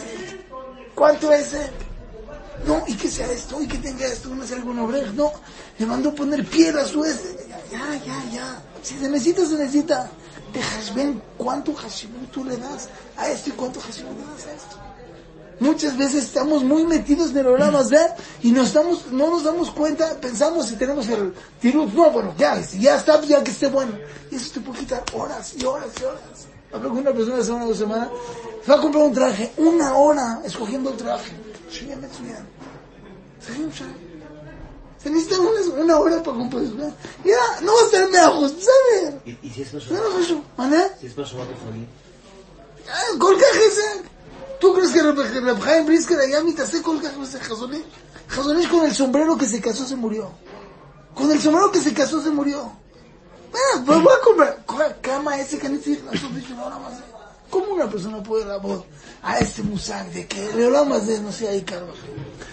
¿Cuánto 0.94 1.32
es? 1.32 1.52
No, 2.66 2.82
y 2.86 2.94
que 2.94 3.08
sea 3.08 3.30
esto, 3.30 3.60
y 3.60 3.66
que 3.66 3.78
tenga 3.78 4.06
esto, 4.06 4.28
no 4.30 4.46
sea 4.46 4.56
algún 4.56 4.78
obrero. 4.78 5.12
No, 5.12 5.32
le 5.78 5.86
mandó 5.86 6.14
poner 6.14 6.44
piedra 6.46 6.82
a 6.82 6.86
su 6.86 7.04
este. 7.04 7.46
Ya, 7.70 7.94
ya, 8.04 8.24
ya. 8.32 8.62
Si 8.82 8.98
se 8.98 9.08
necesita, 9.08 9.44
se 9.46 9.54
necesita. 9.54 10.10
Dejas 10.52 10.94
ven 10.94 11.22
cuánto 11.36 11.74
Hashimut 11.74 12.30
tú 12.30 12.44
le 12.44 12.56
das 12.56 12.88
a 13.16 13.28
esto 13.28 13.50
y 13.50 13.52
cuánto 13.52 13.80
Hashimut 13.80 14.16
le 14.18 14.24
das 14.24 14.46
a 14.46 14.52
esto. 14.52 14.76
Muchas 15.58 15.96
veces 15.96 16.24
estamos 16.24 16.62
muy 16.64 16.84
metidos 16.84 17.30
en 17.30 17.38
el 17.38 17.46
Olam 17.46 17.74
Hazbet 17.76 18.10
mm. 18.10 18.46
y 18.46 18.52
no, 18.52 18.62
estamos, 18.62 19.10
no 19.10 19.30
nos 19.30 19.44
damos 19.44 19.70
cuenta, 19.70 20.20
pensamos 20.20 20.66
si 20.66 20.76
tenemos 20.76 21.08
el 21.08 21.32
tirut, 21.60 21.92
no, 21.94 22.10
bueno, 22.10 22.34
ya, 22.36 22.60
ya 22.78 22.96
está, 22.96 23.20
ya 23.22 23.42
que 23.42 23.50
esté 23.50 23.68
bueno. 23.68 23.92
Y 24.30 24.36
eso 24.36 24.50
te 24.52 24.60
puede 24.60 24.80
quitar 24.80 25.02
horas 25.14 25.54
y 25.56 25.64
horas 25.64 25.88
y 26.00 26.04
horas. 26.04 26.46
Una 26.72 27.10
persona 27.10 27.36
de 27.36 27.44
semana 27.44 27.64
o 27.64 27.68
dos 27.68 27.78
semanas, 27.78 28.08
se 28.62 28.70
va 28.70 28.76
a 28.76 28.80
comprar 28.80 29.04
un 29.04 29.14
traje, 29.14 29.52
una 29.56 29.94
hora 29.94 30.42
escogiendo 30.44 30.90
el 30.90 30.96
traje. 30.96 31.32
Se 35.02 35.10
necesita 35.10 35.40
una, 35.40 35.98
hora 35.98 36.22
para 36.22 36.36
comprar 36.36 36.64
el 36.64 36.76
traje. 36.76 36.92
Ya, 37.24 37.60
no 37.62 37.72
va 37.72 37.80
a 37.80 37.84
estar 37.84 38.10
meajos, 38.10 38.52
¿sabes? 38.52 39.14
¿Y, 39.24 39.38
¿Y 39.46 39.50
si 39.50 39.62
es 39.62 39.70
¿Sabes 39.70 39.90
eso? 40.20 40.42
¿Mané? 40.56 40.82
Si 41.00 41.06
es 41.06 41.16
más 41.16 41.28
suave, 41.28 41.54
ah, 42.90 43.18
Colgaje, 43.18 43.70
¿Tú 44.60 44.72
crees 44.74 44.90
que 44.90 45.02
Reb 45.02 45.62
Chaim 45.62 45.86
Brisker 45.86 46.18
allá 46.18 46.42
mitase 46.42 46.82
כל 46.82 46.98
כך 47.00 47.12
ese 47.22 47.38
Jazoní? 47.38 47.84
Jazoní 48.28 48.66
con 48.66 48.84
el 48.84 48.94
sombrero 48.94 49.36
que 49.36 49.46
se 49.46 49.60
casó 49.60 49.84
se 49.84 49.96
murió. 49.96 50.30
Con 51.14 51.30
el 51.30 51.40
sombrero 51.40 51.70
que 51.70 51.80
se 51.80 51.92
casó 51.92 52.22
se 52.22 52.30
murió. 52.30 52.72
Bueno, 53.52 53.86
pues 53.86 54.02
voy 54.02 54.12
a 54.12 54.64
comprar. 54.66 54.96
Cama 55.00 55.38
ese 55.38 55.58
que 55.58 55.68
necesita. 55.68 56.10
¿Cómo 57.50 57.74
una 57.74 57.88
persona 57.88 58.22
puede 58.22 58.44
voz 58.58 58.84
a 59.22 59.38
este 59.38 59.62
musag 59.62 60.10
de 60.12 60.26
que 60.26 60.50
el 60.50 60.64
Olam 60.64 60.90
de 61.06 61.20
no 61.20 61.30
sea 61.30 61.54
Icar 61.54 61.82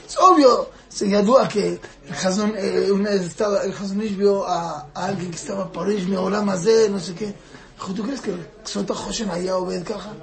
Es 0.07 0.17
obvio, 0.17 0.69
se 0.87 1.09
yadúa 1.09 1.47
que 1.47 1.79
el 2.07 2.13
Hazon, 2.13 2.53
eh, 2.57 2.91
una 2.91 3.09
vez 3.09 3.23
estaba, 3.23 3.63
el 3.63 3.73
Hazonish 3.73 4.15
vio 4.15 4.47
a, 4.47 4.87
a, 4.93 5.05
alguien 5.05 5.31
que 5.31 5.37
estaba 5.37 5.71
París, 5.71 6.07
mi 6.07 6.15
Olam 6.15 6.47
de 6.61 6.89
no 6.89 6.99
sé 6.99 7.15
qué. 7.15 7.33
Dijo, 7.75 7.93
¿tú 7.93 8.03
crees 8.03 8.21
que 8.21 8.35
Sota 8.63 8.93
Hoshen 8.93 9.29
allá 9.29 9.57
obed 9.57 9.83
caja? 9.83 10.13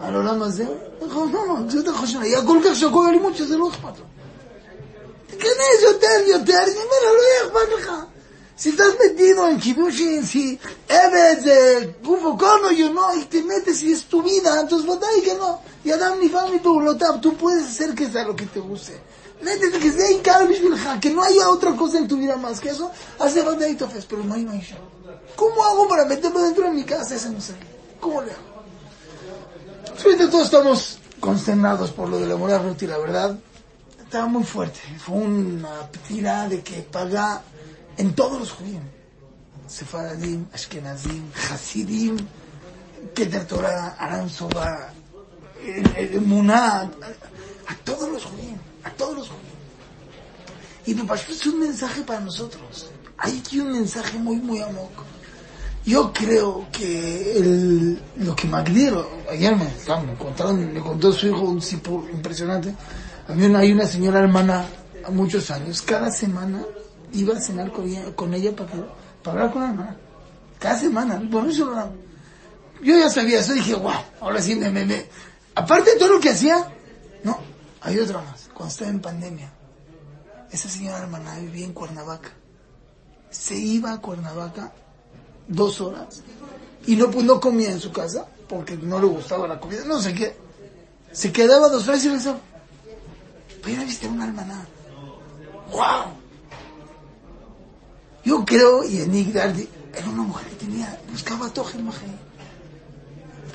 על 0.00 0.14
העולם 0.14 0.42
הזה? 0.42 0.66
dijo, 1.00 1.26
no, 1.26 1.70
זה 1.70 1.78
יותר 1.78 1.92
חשוב, 1.92 2.22
היה 2.22 2.46
כל 2.46 2.58
כך 2.64 2.76
שקוע 2.76 3.08
אלימות 3.08 3.36
שזה 3.36 3.56
לא 3.56 3.68
אכפת 3.68 3.98
לו. 3.98 4.04
תיכנס 5.26 5.82
יותר, 5.82 6.20
יותר, 6.26 6.58
אני 6.58 6.74
אומר 6.74 6.96
לו, 7.02 7.16
לא 7.16 7.48
אכפת 7.48 7.78
לך. 7.78 7.92
Si 8.58 8.70
estás 8.70 8.98
metido 8.98 9.46
en 9.48 9.60
Kibushin, 9.60 10.24
si 10.24 10.58
Ebed, 10.88 11.96
Gufo 12.02 12.38
Kono, 12.38 12.70
yo 12.72 12.90
no, 12.90 13.14
y 13.14 13.26
te 13.26 13.42
metes 13.42 13.82
y 13.82 13.92
es 13.92 14.04
tu 14.04 14.22
vida, 14.22 14.58
entonces 14.58 14.90
y 15.18 15.20
que 15.20 15.34
no. 15.34 15.60
Y 15.84 15.90
Adam 15.90 16.18
ni 16.18 16.30
Fami 16.30 16.58
tu 16.60 16.80
tú 17.20 17.36
puedes 17.36 17.64
hacer 17.66 17.94
que 17.94 18.08
sea 18.08 18.24
lo 18.24 18.34
que 18.34 18.46
te 18.46 18.58
guste. 18.58 18.98
Métete 19.42 19.78
que 19.78 19.92
sea 19.92 20.10
Inkar 20.10 20.48
Bishvilja, 20.48 20.98
que 20.98 21.10
no 21.10 21.22
haya 21.22 21.50
otra 21.50 21.76
cosa 21.76 21.98
en 21.98 22.08
tu 22.08 22.16
vida 22.16 22.36
más 22.36 22.58
que 22.58 22.70
eso, 22.70 22.90
hace 23.18 23.44
y 23.70 23.74
Tofes, 23.74 24.06
pero 24.06 24.24
no 24.24 24.32
hay 24.32 24.46
Maisha. 24.46 24.78
¿Cómo 25.36 25.62
hago 25.62 25.86
para 25.86 26.06
meterme 26.06 26.40
dentro 26.40 26.64
de 26.64 26.70
mi 26.70 26.84
casa? 26.84 27.14
Ese 27.14 27.28
no 27.28 27.40
sé. 27.42 27.52
¿Cómo 28.00 28.22
le 28.22 28.32
hago? 28.32 28.49
Fíjate, 30.03 30.27
todos 30.29 30.45
estamos 30.45 30.99
consternados 31.19 31.91
por 31.91 32.09
lo 32.09 32.17
de 32.17 32.25
la 32.25 32.35
moral 32.35 32.75
y 32.79 32.87
la 32.87 32.97
verdad, 32.97 33.37
estaba 34.03 34.25
muy 34.25 34.43
fuerte. 34.43 34.79
Fue 34.97 35.15
una 35.15 35.87
tira 36.07 36.49
de 36.49 36.61
que 36.61 36.81
paga 36.81 37.43
en 37.97 38.15
todos 38.15 38.39
los 38.39 38.51
judíos. 38.51 38.81
Sefaradim, 39.67 40.47
Ashkenazim, 40.51 41.31
Hasidim, 41.33 42.17
Keter 43.13 43.45
Torah, 43.45 43.95
Aram 43.99 44.27
Soba, 44.27 44.91
Muná, 46.25 46.89
a 47.67 47.75
todos 47.85 48.09
los 48.09 48.25
judíos, 48.25 48.59
a 48.83 48.89
todos 48.89 49.17
los 49.17 49.27
judíos. 49.29 49.51
Y 50.87 50.95
pasó 50.95 51.31
es 51.31 51.45
un 51.45 51.59
mensaje 51.59 52.01
para 52.01 52.21
nosotros. 52.21 52.89
Hay 53.17 53.37
aquí 53.37 53.59
un 53.59 53.71
mensaje 53.71 54.17
muy, 54.17 54.37
muy 54.37 54.61
amoco. 54.61 55.03
Yo 55.85 56.13
creo 56.13 56.67
que 56.71 57.37
el, 57.37 57.99
lo 58.17 58.35
que 58.35 58.47
Magdiro, 58.47 59.09
ayer 59.31 59.55
me, 59.55 59.65
me 59.65 60.13
contaron, 60.15 60.73
me 60.73 60.79
contó 60.79 61.11
su 61.11 61.27
hijo 61.27 61.41
un 61.41 61.59
tipo 61.59 62.05
impresionante. 62.13 62.75
A 63.27 63.33
mí 63.33 63.45
hay 63.55 63.71
una 63.71 63.87
señora 63.87 64.19
hermana, 64.19 64.65
a 65.03 65.09
muchos 65.09 65.49
años, 65.49 65.81
cada 65.81 66.11
semana 66.11 66.63
iba 67.13 67.35
a 67.35 67.41
cenar 67.41 67.71
con 67.71 67.87
ella, 67.87 68.15
con 68.15 68.33
ella 68.33 68.55
para, 68.55 68.69
para 69.23 69.31
hablar 69.31 69.51
con 69.51 69.61
la 69.63 69.69
hermana. 69.69 69.97
Cada 70.59 70.77
semana, 70.77 71.19
bueno, 71.29 71.49
eso 71.49 71.73
Yo 72.83 72.99
ya 72.99 73.09
sabía 73.09 73.39
eso, 73.39 73.53
dije, 73.53 73.73
wow, 73.73 73.91
ahora 74.19 74.39
sí 74.39 74.55
me, 74.55 74.69
me, 74.69 74.85
me. 74.85 75.05
Aparte 75.55 75.93
de 75.93 75.97
todo 75.97 76.13
lo 76.13 76.19
que 76.19 76.29
hacía, 76.29 76.67
no, 77.23 77.39
hay 77.81 77.97
otra 77.97 78.21
más. 78.21 78.49
Cuando 78.53 78.71
estaba 78.71 78.91
en 78.91 79.01
pandemia, 79.01 79.51
esa 80.51 80.69
señora 80.69 80.99
hermana 80.99 81.39
vivía 81.39 81.65
en 81.65 81.73
Cuernavaca. 81.73 82.29
Se 83.31 83.55
iba 83.55 83.93
a 83.93 84.01
Cuernavaca 84.01 84.71
dos 85.51 85.81
horas 85.81 86.23
y 86.87 86.95
no, 86.95 87.11
pues, 87.11 87.25
no 87.25 87.39
comía 87.39 87.71
en 87.71 87.79
su 87.79 87.91
casa 87.91 88.25
porque 88.47 88.75
no 88.75 88.99
le 88.99 89.05
gustaba 89.05 89.47
la 89.47 89.59
comida, 89.59 89.83
no 89.85 90.01
sé 90.01 90.13
qué. 90.13 90.35
Se 91.11 91.31
quedaba 91.31 91.69
dos 91.69 91.87
horas 91.87 92.03
y 92.03 92.07
regresaba. 92.07 92.39
Pero 93.61 93.75
era 93.75 93.85
viste 93.85 94.07
una 94.07 94.25
hermana. 94.25 94.65
¡Wow! 95.71 96.13
Yo 98.23 98.45
creo, 98.45 98.83
y 98.83 99.01
en 99.01 99.33
Dardi 99.33 99.67
era 99.93 100.09
una 100.09 100.23
mujer 100.23 100.47
que 100.49 100.55
tenía, 100.55 100.99
buscaba 101.11 101.49
togen, 101.49 101.89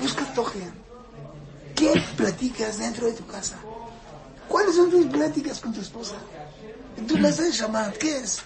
Busca 0.01 0.33
togen. 0.33 0.71
¿Qué 1.75 1.93
platicas 2.15 2.77
dentro 2.77 3.07
de 3.07 3.13
tu 3.13 3.25
casa? 3.27 3.55
¿Cuáles 4.47 4.75
son 4.75 4.89
tus 4.89 5.05
pláticas 5.07 5.59
con 5.59 5.73
tu 5.73 5.81
esposa? 5.81 6.15
En 6.97 7.05
tu 7.07 7.17
mesa 7.17 7.43
de 7.43 7.93
¿qué 7.99 8.17
es? 8.17 8.41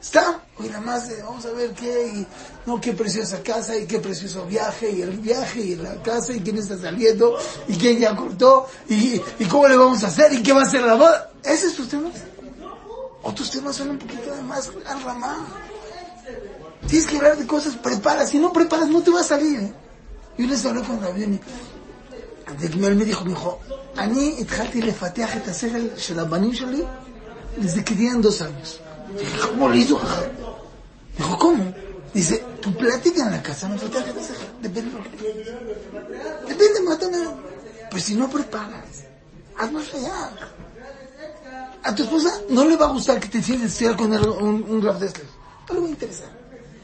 ¿Está? 0.00 0.40
Hoy 0.58 0.68
nada 0.68 0.80
más 0.80 1.10
vamos 1.22 1.46
a 1.46 1.52
ver 1.52 1.72
qué, 1.72 2.06
y, 2.14 2.26
no, 2.66 2.80
qué 2.80 2.92
preciosa 2.92 3.42
casa, 3.42 3.76
y 3.76 3.86
qué 3.86 3.98
precioso 4.00 4.44
viaje, 4.44 4.90
y 4.90 5.00
el 5.00 5.18
viaje, 5.18 5.60
y 5.60 5.76
la 5.76 6.02
casa, 6.02 6.32
y 6.34 6.40
quién 6.40 6.58
está 6.58 6.78
saliendo, 6.78 7.38
y 7.66 7.76
quién 7.76 7.98
ya 7.98 8.14
cortó, 8.14 8.66
y, 8.88 9.20
y 9.38 9.44
cómo 9.46 9.66
le 9.66 9.76
vamos 9.76 10.04
a 10.04 10.08
hacer, 10.08 10.32
y 10.34 10.42
qué 10.42 10.52
va 10.52 10.62
a 10.62 10.66
ser 10.66 10.82
la 10.82 10.94
boda. 10.94 11.30
¿Ese 11.42 11.68
es 11.68 11.74
tu 11.74 11.86
tema? 11.86 12.10
Otros 13.22 13.50
temas 13.50 13.76
son 13.76 13.90
un 13.90 13.98
poquito 13.98 14.30
más 14.42 14.70
al 14.86 15.02
ramá. 15.02 15.46
Tienes 16.86 17.06
que 17.06 17.16
hablar 17.16 17.38
de 17.38 17.46
cosas, 17.46 17.74
prepara. 17.74 18.26
Si 18.26 18.38
no 18.38 18.52
preparas, 18.52 18.88
no 18.88 19.02
te 19.02 19.10
va 19.10 19.20
a 19.20 19.24
salir. 19.24 19.60
¿eh? 19.60 19.72
Yo 20.36 20.46
les 20.46 20.64
hablé 20.66 20.82
con 20.82 21.00
David 21.00 21.38
de 22.60 22.70
que 22.70 22.86
él 22.86 22.94
me 22.94 23.04
dijo, 23.04 23.24
me 23.24 23.30
dijo, 23.30 23.58
אני 23.98 24.36
התחלתי 24.40 24.82
לפתח 24.82 25.36
את 25.36 25.48
השכל 25.48 25.86
של 25.96 26.18
הבנים 26.18 26.54
שלי 26.54 26.82
desde 27.58 27.84
que 27.84 27.94
tenían 27.94 28.20
dos 28.20 28.42
Dije, 29.17 29.39
¿cómo 29.39 29.69
lo? 29.69 29.73
Dijo, 29.75 31.37
¿cómo? 31.37 31.73
Dice, 32.13 32.43
tu 32.61 32.73
plática 32.75 33.23
en 33.23 33.31
la 33.31 33.43
casa 33.43 33.69
no 33.69 33.75
te 33.75 33.87
traje 33.87 34.13
de 34.13 34.21
Depende 34.61 34.91
de 34.91 34.97
lo 34.97 35.03
que 35.03 36.47
Depende, 36.47 36.81
mátame. 36.81 37.17
Pues 37.91 38.03
si 38.03 38.15
no 38.15 38.29
preparas, 38.29 39.03
hazlo 39.57 39.79
allá. 39.79 40.31
A 41.83 41.95
tu 41.95 42.03
esposa 42.03 42.41
no 42.49 42.65
le 42.65 42.75
va 42.75 42.87
a 42.87 42.89
gustar 42.89 43.19
que 43.19 43.27
te 43.27 43.41
sientes 43.41 43.81
con 43.95 44.13
el, 44.13 44.27
un, 44.27 44.63
un 44.67 44.81
rap 44.81 44.99
de 44.99 45.11
Algo 45.69 45.87
interesante. 45.87 46.37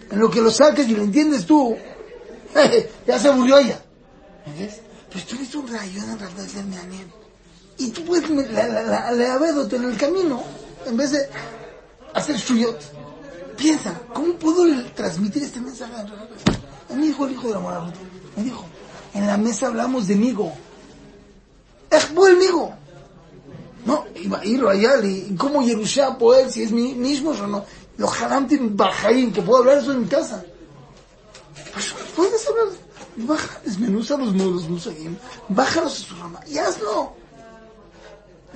En 0.10 0.20
lo 0.20 0.30
que 0.30 0.42
lo 0.42 0.52
saques 0.52 0.88
y 0.88 0.96
lo 0.96 1.04
entiendes 1.04 1.46
tú, 1.46 1.76
ya 3.08 3.20
se 3.20 3.32
murió 3.32 3.58
ella. 3.58 3.82
¿Entiendes? 4.46 4.82
Pues 5.12 5.26
tú 5.26 5.36
eres 5.36 5.56
un 5.56 5.68
rayo 5.68 6.04
en 6.04 6.12
el 6.12 6.20
rap 6.20 6.32
de 6.34 6.44
¿eh? 6.44 7.08
Y 7.78 7.90
tú 7.90 8.06
puedes, 8.06 8.30
la, 8.30 8.68
la, 8.68 9.12
la, 9.12 9.36
en 9.72 9.84
el 9.84 9.98
camino, 9.98 10.44
en 10.86 10.96
vez 10.96 11.12
de 11.12 11.30
hacer 12.16 12.38
shuyot. 12.38 12.82
Piensa, 13.56 14.02
¿cómo 14.14 14.34
puedo 14.34 14.66
transmitir 14.96 15.44
este 15.44 15.62
mensaje 15.62 15.94
a 16.90 16.94
mí 16.94 17.08
dijo 17.08 17.26
el 17.26 17.34
hijo 17.34 17.48
de 17.48 17.54
la 17.54 17.60
moral, 17.60 17.94
me 18.36 18.44
dijo, 18.44 18.66
en 19.14 19.28
la 19.28 19.38
mesa 19.38 19.68
hablamos 19.68 20.08
de 20.08 20.16
migo. 20.16 20.54
Es 21.90 22.14
buen 22.14 22.38
migo. 22.38 22.74
No, 23.86 24.06
iba 24.16 24.40
a 24.40 24.46
ir 24.46 24.64
allá, 24.66 25.04
y 25.04 25.36
cómo 25.36 25.62
Yerusha 25.62 26.18
poder, 26.18 26.52
si 26.52 26.64
es 26.64 26.72
mi 26.72 26.94
mismo 26.94 27.32
o 27.32 27.48
no. 27.48 27.66
Lo 27.98 28.10
haramti 28.10 28.58
bajaim, 28.58 29.32
que 29.32 29.42
puedo 29.42 29.60
hablar 29.60 29.78
eso 29.80 29.92
en 29.92 30.02
mi 30.02 30.08
casa. 30.08 30.44
Pues 31.74 31.94
puedes 32.16 32.48
hablar, 32.48 32.68
baja, 33.18 33.60
desmenuza 33.64 34.18
los 34.18 34.34
muros, 34.34 34.68
musagim, 34.70 35.16
bájalos 35.50 35.94
a 35.94 36.08
su 36.08 36.16
rama 36.16 36.40
y 36.48 36.58
hazlo. 36.58 37.14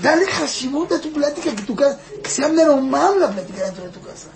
Dale 0.01 0.25
hashimut 0.25 0.91
a 0.91 1.01
tu 1.01 1.11
plática, 1.11 1.53
que 1.55 1.63
tu 1.63 1.75
casa, 1.75 1.99
que 2.23 2.29
sea 2.29 2.47
mal 2.47 3.19
la 3.19 3.31
plática 3.31 3.65
dentro 3.65 3.83
de 3.83 3.89
tu 3.89 4.01
casa. 4.01 4.27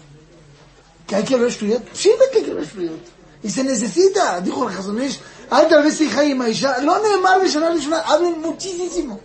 que 1.08 1.16
hay 1.16 1.24
que 1.24 1.34
hablar 1.36 1.50
estudiar, 1.50 1.82
siempre 1.94 2.28
que 2.32 2.38
hay 2.40 2.44
que 2.44 2.52
hablar 2.52 2.66
estudiar. 2.66 2.94
Y 3.42 3.50
se 3.50 3.64
necesita, 3.64 4.40
dijo 4.42 4.70
el 4.70 4.78
Hazonish, 4.78 5.20
hay 5.50 5.68
tal 5.68 5.84
vez 5.84 6.00
hija 6.02 6.24
y 6.24 6.34
maisha, 6.34 6.80
lo 6.80 7.00
neemar 7.00 7.40
una 7.40 8.00
hablen 8.02 8.42
muchísimo, 8.42 9.20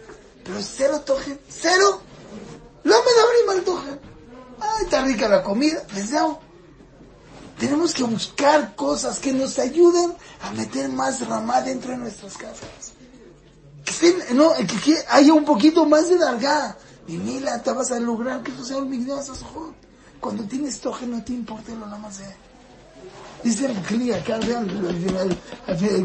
pero 0.44 0.58
cero 0.60 1.00
tojen, 1.04 1.38
cero. 1.48 2.00
Lo 2.84 2.94
me 2.94 3.12
da 3.12 3.54
mal 3.54 3.64
tojen. 3.64 4.00
Ay, 4.60 4.84
está 4.84 5.02
rica 5.02 5.28
la 5.28 5.42
comida, 5.42 5.84
les 5.94 6.10
da. 6.10 6.38
Tenemos 7.58 7.92
que 7.92 8.04
buscar 8.04 8.76
cosas 8.76 9.18
que 9.18 9.32
nos 9.32 9.58
ayuden 9.58 10.14
a 10.42 10.50
meter 10.52 10.88
más 10.88 11.26
ramá 11.26 11.60
dentro 11.60 11.90
de 11.90 11.98
nuestras 11.98 12.36
casas 12.36 12.97
Que, 13.87 13.91
estén, 13.91 14.37
no, 14.37 14.53
que, 14.53 14.95
haya 15.09 15.33
un 15.33 15.45
poquito 15.45 15.85
más 15.85 16.09
de 16.09 16.17
dargá. 16.17 16.77
Y 17.07 17.17
mira, 17.17 17.61
te 17.61 17.71
vas 17.71 17.91
a 17.91 17.99
lograr 17.99 18.41
que 18.43 18.51
eso 18.51 18.63
sea 18.63 18.77
un 18.77 19.11
ojos. 19.11 19.71
Cuando 20.19 20.43
tienes 20.43 20.79
toje 20.79 21.05
no 21.05 21.21
te 21.23 21.33
importa 21.33 21.73
lo 21.73 21.85
nada 21.85 21.97
más. 21.97 22.21
Dice 23.43 23.65
el 23.65 23.75
Kli 23.81 24.13
acá, 24.13 24.39
vean, 24.39 24.65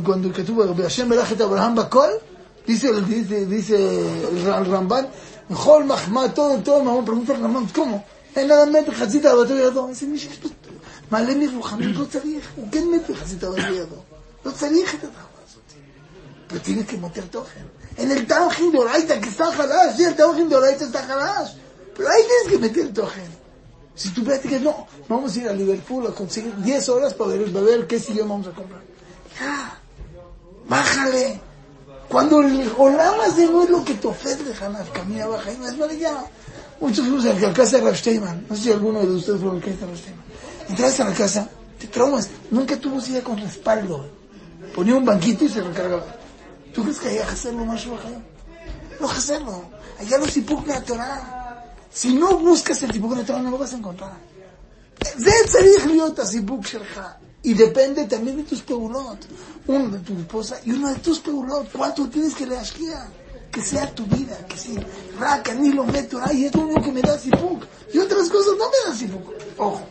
cuando 0.05 0.27
el 0.29 0.35
que 0.35 0.43
tuvo 0.43 0.75
Hashem 0.75 1.09
Berajet 1.09 1.41
Abraham 1.41 1.77
Bakol, 1.77 2.11
dice, 2.67 2.93
dice, 3.03 3.47
dice 3.47 3.77
el 3.77 4.67
Ramban, 4.67 5.09
Jol 5.49 5.85
Mahma, 5.85 6.35
todo, 6.35 6.59
todo, 6.59 6.83
mamá 6.83 7.05
pregunta 7.05 7.33
al 7.35 7.43
Ramban, 7.43 7.69
¿cómo? 7.69 8.05
אין 8.39 8.51
אדם 8.51 8.73
מת 8.73 8.89
בחצית 8.89 9.27
אהבתו 9.27 9.55
בידו. 9.55 9.89
איזה 9.89 10.07
מי 10.07 10.19
שיש 10.19 10.45
לו 10.45 10.51
מלא 11.13 11.35
מרוחמים, 11.35 11.93
לא 11.93 12.05
צריך. 12.05 12.49
הוא 12.57 12.69
כן 12.73 12.85
מת 12.89 13.11
בחצית 13.11 13.45
אהבתו 13.45 13.63
בידו. 13.63 13.97
לא 14.45 14.51
צריך 14.51 14.95
את 14.95 15.05
הדבר 15.05 15.19
הזאת. 15.19 15.32
pero 16.54 16.64
tiene 16.64 16.86
que 16.86 16.98
meter 16.98 17.24
togen. 17.30 17.64
En 17.98 18.12
el 18.12 18.28
Taujín 18.28 18.72
de 18.72 18.78
Oraita, 18.78 19.20
que 19.20 19.28
está 19.28 19.52
jalash, 19.52 19.98
sí, 19.98 20.04
el 20.04 20.16
Taujín 20.16 20.48
de 20.48 20.56
Oraita 20.56 20.86
está 20.86 21.02
jalash. 21.02 21.54
Pero 21.96 22.08
ahí 22.08 22.22
tienes 22.28 22.48
que 22.48 22.58
meter 22.60 22.94
togen. 22.94 23.26
Si 23.96 24.10
tú 24.10 24.24
que 24.24 24.60
no, 24.60 24.86
vamos 25.10 25.36
a 25.36 25.40
ir 25.40 25.50
a 25.50 25.54
Liverpool 25.54 26.06
a 26.06 26.12
conseguir 26.12 26.56
10 26.58 26.90
horas 26.90 27.16
para 27.16 27.32
ver, 27.32 27.52
para 27.52 27.66
ver 27.66 27.88
qué 27.88 28.00
sillón 28.00 28.30
vamos 28.30 28.48
a 28.48 28.52
comprar. 28.52 28.82
Ya, 29.40 29.80
bájale. 30.68 31.40
Cuando 32.08 32.42
el 32.42 32.72
olamas 32.78 33.36
de 33.36 33.48
no 33.48 33.64
es 33.64 33.70
lo 33.72 33.84
que 33.84 33.96
te 33.96 34.08
ofrece, 34.08 34.44
Hanaf, 34.64 34.92
camina, 34.92 35.26
baja 35.26 35.52
y 35.52 35.58
más 35.58 35.76
vale 35.76 35.98
ya. 35.98 36.24
Muchos 36.80 37.00
fuimos 37.00 37.26
a 37.26 37.34
la 37.34 37.52
casa 37.52 37.78
de 37.78 37.84
Rav 37.84 37.96
Steinman. 37.96 38.46
No 38.48 38.56
sé 38.56 38.62
si 38.62 38.72
alguno 38.72 39.00
de 39.00 39.08
ustedes 39.08 39.42
fue 39.42 39.50
a 39.50 39.54
la 39.56 39.60
casa 39.60 39.88
de. 39.88 40.70
Entras 40.70 41.00
a 41.00 41.06
la 41.06 41.14
casa, 41.16 41.50
te 41.80 41.88
traumas. 41.88 42.30
Nunca 42.52 42.78
tuvo 42.78 43.02
silla 43.02 43.24
con 43.24 43.40
respaldo. 43.40 44.06
Ponía 44.76 44.96
un 44.96 45.06
banquito 45.06 45.46
y 45.46 45.50
se 45.50 45.62
recargaba. 45.62 46.23
¿Tú 46.74 46.82
crees 46.82 47.00
que 47.00 47.10
hay 47.10 47.18
que 47.18 47.24
hacerlo 47.24 47.66
más 47.66 47.90
baja? 47.90 48.10
No 49.00 49.10
hacerlo. 49.10 49.64
Allá 50.00 50.18
los 50.18 50.36
impugna 50.38 50.76
la 50.76 50.84
Torah. 50.84 51.76
Si 51.92 52.14
no 52.14 52.38
buscas 52.40 52.82
el 52.84 52.92
tipo 52.92 53.14
de 53.14 53.24
no 53.24 53.52
lo 53.52 53.58
vas 53.58 53.74
a 53.74 53.78
encontrar. 53.78 54.18
Y 57.44 57.54
depende 57.54 58.06
también 58.06 58.38
de 58.38 58.44
tus 58.44 58.62
peulot. 58.62 59.20
Uno 59.68 59.90
de 59.90 60.00
tu 60.00 60.18
esposa 60.18 60.60
y 60.66 60.72
uno 60.72 60.90
de 60.90 60.96
tus 60.96 61.20
peulot. 61.20 61.72
¿Cuánto 61.72 62.10
tienes 62.10 62.34
que 62.34 62.48
leashkia? 62.48 63.08
Que 63.52 63.62
sea 63.62 63.94
tu 63.94 64.04
vida, 64.06 64.36
que 64.48 64.58
si 64.58 64.76
raca, 65.20 65.54
ni 65.54 65.72
lo 65.72 65.84
meto, 65.84 66.20
ay, 66.24 66.46
es 66.46 66.56
único 66.56 66.82
que 66.82 66.92
me 66.92 67.02
da 67.02 67.20
sipuk. 67.20 67.64
Y 67.94 68.00
otras 68.00 68.28
cosas 68.30 68.54
no 68.58 68.66
me 68.66 68.76
dan 68.88 68.98
sipuk. 68.98 69.32
Ojo, 69.58 69.82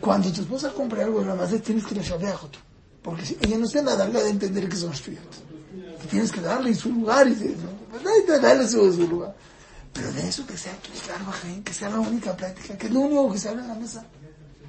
cuando 0.00 0.30
tu 0.30 0.42
esposa 0.42 0.72
compra 0.72 1.02
algo 1.02 1.18
de 1.20 1.26
la 1.26 1.34
más 1.34 1.50
tienes 1.60 1.84
que 1.84 1.96
le 1.96 2.02
tú. 2.02 2.58
Porque 3.02 3.26
si 3.26 3.36
ella 3.40 3.58
no 3.58 3.64
está 3.64 3.82
nada 3.82 4.06
de 4.06 4.28
entender 4.28 4.68
que 4.68 4.76
son 4.76 4.92
tienes 6.06 6.32
que 6.32 6.40
darle 6.40 6.74
su 6.74 6.90
lugar. 6.90 7.26
Y 7.26 7.34
dices, 7.34 7.56
no, 7.58 7.70
pues 7.90 8.42
dale 8.42 8.68
su, 8.68 8.92
su, 8.92 9.06
lugar. 9.08 9.34
Pero 9.92 10.12
de 10.12 10.28
eso 10.28 10.46
que 10.46 10.56
sea 10.56 10.72
que 10.82 11.72
sea 11.72 11.90
la 11.90 12.00
única 12.00 12.36
plática, 12.36 12.76
que 12.76 12.86
es 12.86 12.92
lo 12.92 13.00
único 13.00 13.32
que 13.32 13.38
se 13.38 13.48
habla 13.48 13.62
en 13.62 13.68
la 13.68 13.74
mesa. 13.74 14.04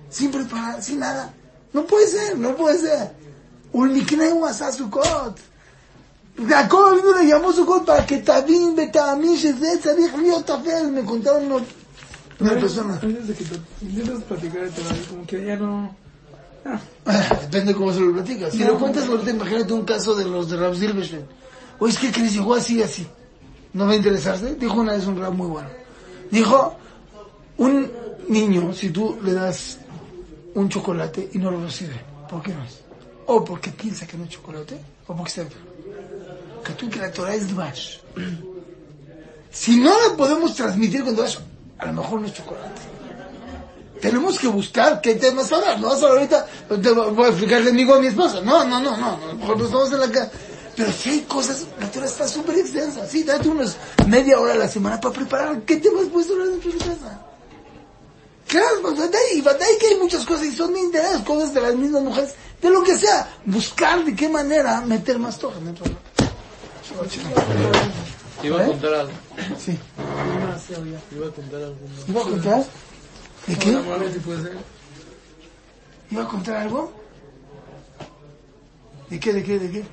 Sin 0.10 0.32
preparar, 0.32 0.82
sin 0.82 1.00
nada. 1.00 1.34
No 1.74 1.86
puede 1.86 2.08
ser, 2.08 2.38
no 2.38 2.56
puede 2.56 2.80
ser. 2.80 3.12
Ulmikneu 3.74 4.46
asa 4.46 4.72
Sukkot. 4.72 5.40
Jacob 6.48 6.96
vino 6.96 7.18
le 7.18 7.28
llamó 7.28 7.52
Sukkot 7.52 7.86
para 7.86 8.06
que 8.06 8.20
Tabin 8.20 8.76
Betamín 8.76 9.36
Shezet 9.36 9.82
Sarich 9.82 10.16
Liot 10.16 10.46
Tafel. 10.46 10.92
Me 10.92 11.04
contaron 11.04 11.52
una, 11.52 11.66
una 12.40 12.52
persona. 12.52 13.00
Antes 13.02 13.28
de 13.28 13.34
que 13.34 13.44
te 13.44 13.56
intentas 13.82 14.24
platicar 14.24 14.70
de 14.70 15.06
como 15.10 15.26
que 15.26 15.46
ya 15.46 15.58
no 15.58 16.05
Depende 17.42 17.74
cómo 17.74 17.94
se 17.94 18.00
lo 18.00 18.14
platicas. 18.14 18.52
Si 18.54 18.64
lo 18.64 18.78
cuentas 18.80 19.08
ahorita, 19.08 19.32
imagínate 19.32 19.74
un 19.74 19.86
caso 19.86 20.16
de 20.16 20.26
los 20.26 20.50
de 20.50 20.58
Rav 20.58 20.76
Silverstein. 20.76 21.26
O 21.80 21.88
es 21.88 21.98
que 21.98 22.12
Cris 22.12 22.34
llegó 22.34 22.56
así, 22.56 22.82
así 22.82 23.08
no 23.76 23.86
va 23.86 23.92
a 23.92 23.96
interesarse. 23.96 24.56
Dijo 24.56 24.80
una 24.80 24.94
vez 24.94 25.06
un 25.06 25.20
rap 25.20 25.34
muy 25.34 25.48
bueno. 25.48 25.70
Dijo, 26.32 26.76
un 27.58 27.92
niño, 28.30 28.74
si 28.74 28.90
tú 28.90 29.20
le 29.22 29.34
das 29.34 29.78
un 30.56 30.70
chocolate 30.70 31.30
y 31.34 31.38
no 31.38 31.52
lo 31.52 31.62
recibe, 31.62 32.02
¿por 32.30 32.42
qué 32.42 32.54
no 32.54 32.64
es? 32.64 32.82
O 33.28 33.44
porque 33.44 33.72
piensa 33.72 34.08
que 34.08 34.18
no 34.18 34.24
es 34.24 34.30
chocolate, 34.32 34.80
o 35.08 35.16
porque 35.16 35.30
está 35.30 35.42
enfermo. 35.42 35.72
Que 36.64 36.74
tú 36.74 36.90
que 36.90 37.00
la 37.00 37.12
Torah 37.12 37.36
es 37.36 37.54
Dvash. 37.54 37.98
Si 39.52 39.80
no 39.80 39.90
la 39.90 40.18
podemos 40.18 40.54
transmitir 40.54 41.02
con 41.06 41.16
Dvash, 41.16 41.38
a 41.78 41.86
lo 41.86 41.94
mejor 41.94 42.20
no 42.20 42.28
es 42.28 42.34
chocolate. 42.34 42.82
Tenemos 44.08 44.40
que 44.40 44.48
buscar 44.48 45.02
qué 45.02 45.16
temas 45.16 45.52
hablar. 45.52 45.80
No 45.80 45.90
vas 45.90 46.04
a 46.04 46.08
ahorita, 46.08 46.46
te 46.82 46.92
voy 46.92 47.26
a 47.26 47.30
explicarle 47.30 47.70
amigo 47.72 47.96
a 47.96 48.00
mi 48.00 48.08
esposa. 48.08 48.42
No, 48.42 48.64
no, 48.66 48.80
no, 48.80 48.98
no. 48.98 49.20
A 49.24 49.28
lo 49.28 49.36
mejor 49.36 49.58
nos 49.58 49.72
vamos 49.72 49.92
en 49.92 50.00
la 50.00 50.12
casa 50.12 50.32
pero 50.76 50.92
si 50.92 51.10
hay 51.10 51.22
cosas, 51.22 51.66
la 51.80 51.90
Torah 51.90 52.06
está 52.06 52.28
súper 52.28 52.58
extensa. 52.58 53.08
Sí, 53.08 53.24
date 53.24 53.48
unos 53.48 53.78
media 54.08 54.40
hora 54.40 54.54
a 54.54 54.58
la 54.58 54.68
semana 54.68 55.00
para 55.00 55.14
preparar. 55.14 55.62
¿Qué 55.62 55.78
temas 55.78 56.06
puedes 56.12 56.30
hablar 56.30 56.50
dentro 56.50 56.72
de 56.72 56.78
tu 56.78 56.86
casa? 56.86 57.22
Claro, 58.48 58.94
y 59.34 59.42
que 59.42 59.88
hay 59.88 59.96
muchas 60.00 60.26
cosas 60.26 60.46
y 60.46 60.52
son 60.52 60.74
de 60.74 60.82
interés, 60.82 61.22
cosas 61.26 61.54
de 61.54 61.62
las 61.62 61.76
mismas 61.76 62.04
mujeres, 62.04 62.36
de 62.62 62.70
lo 62.70 62.84
que 62.84 62.98
sea. 62.98 63.28
Buscar 63.46 64.04
de 64.04 64.16
qué 64.16 64.30
manera 64.30 64.82
meter 64.82 65.18
más 65.18 65.40
toque 65.40 65.60
dentro 65.62 65.86
de 65.86 65.96
Iba 68.44 68.62
a 68.62 68.66
contar 68.66 68.94
algo. 68.94 69.14
Sí. 69.58 69.80
Iba 71.12 71.28
a 71.28 71.32
contar 71.32 71.64
algo. 71.64 71.78
¿Iba 72.08 72.22
a 72.22 72.24
contar? 72.24 72.66
¿De 73.48 73.56
qué? 73.58 73.72
¿Iba 76.12 76.24
a 76.24 76.28
contar 76.28 76.56
algo? 76.58 76.94
¿De 79.10 79.20
qué, 79.20 79.34
de 79.34 79.44
qué, 79.44 79.60
de 79.60 79.72
qué? 79.72 79.84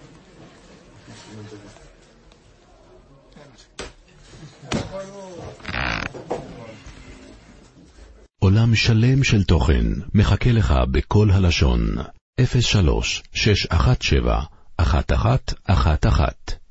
עולם 8.38 8.74
שלם 8.74 9.24
של 9.24 9.44
תוכן 9.44 9.86
מחכה 10.14 10.52
לך 10.52 10.74
בכל 10.90 11.30
הלשון, 11.30 11.96
03 12.40 13.22
617 13.32 14.44
1111 14.80 16.61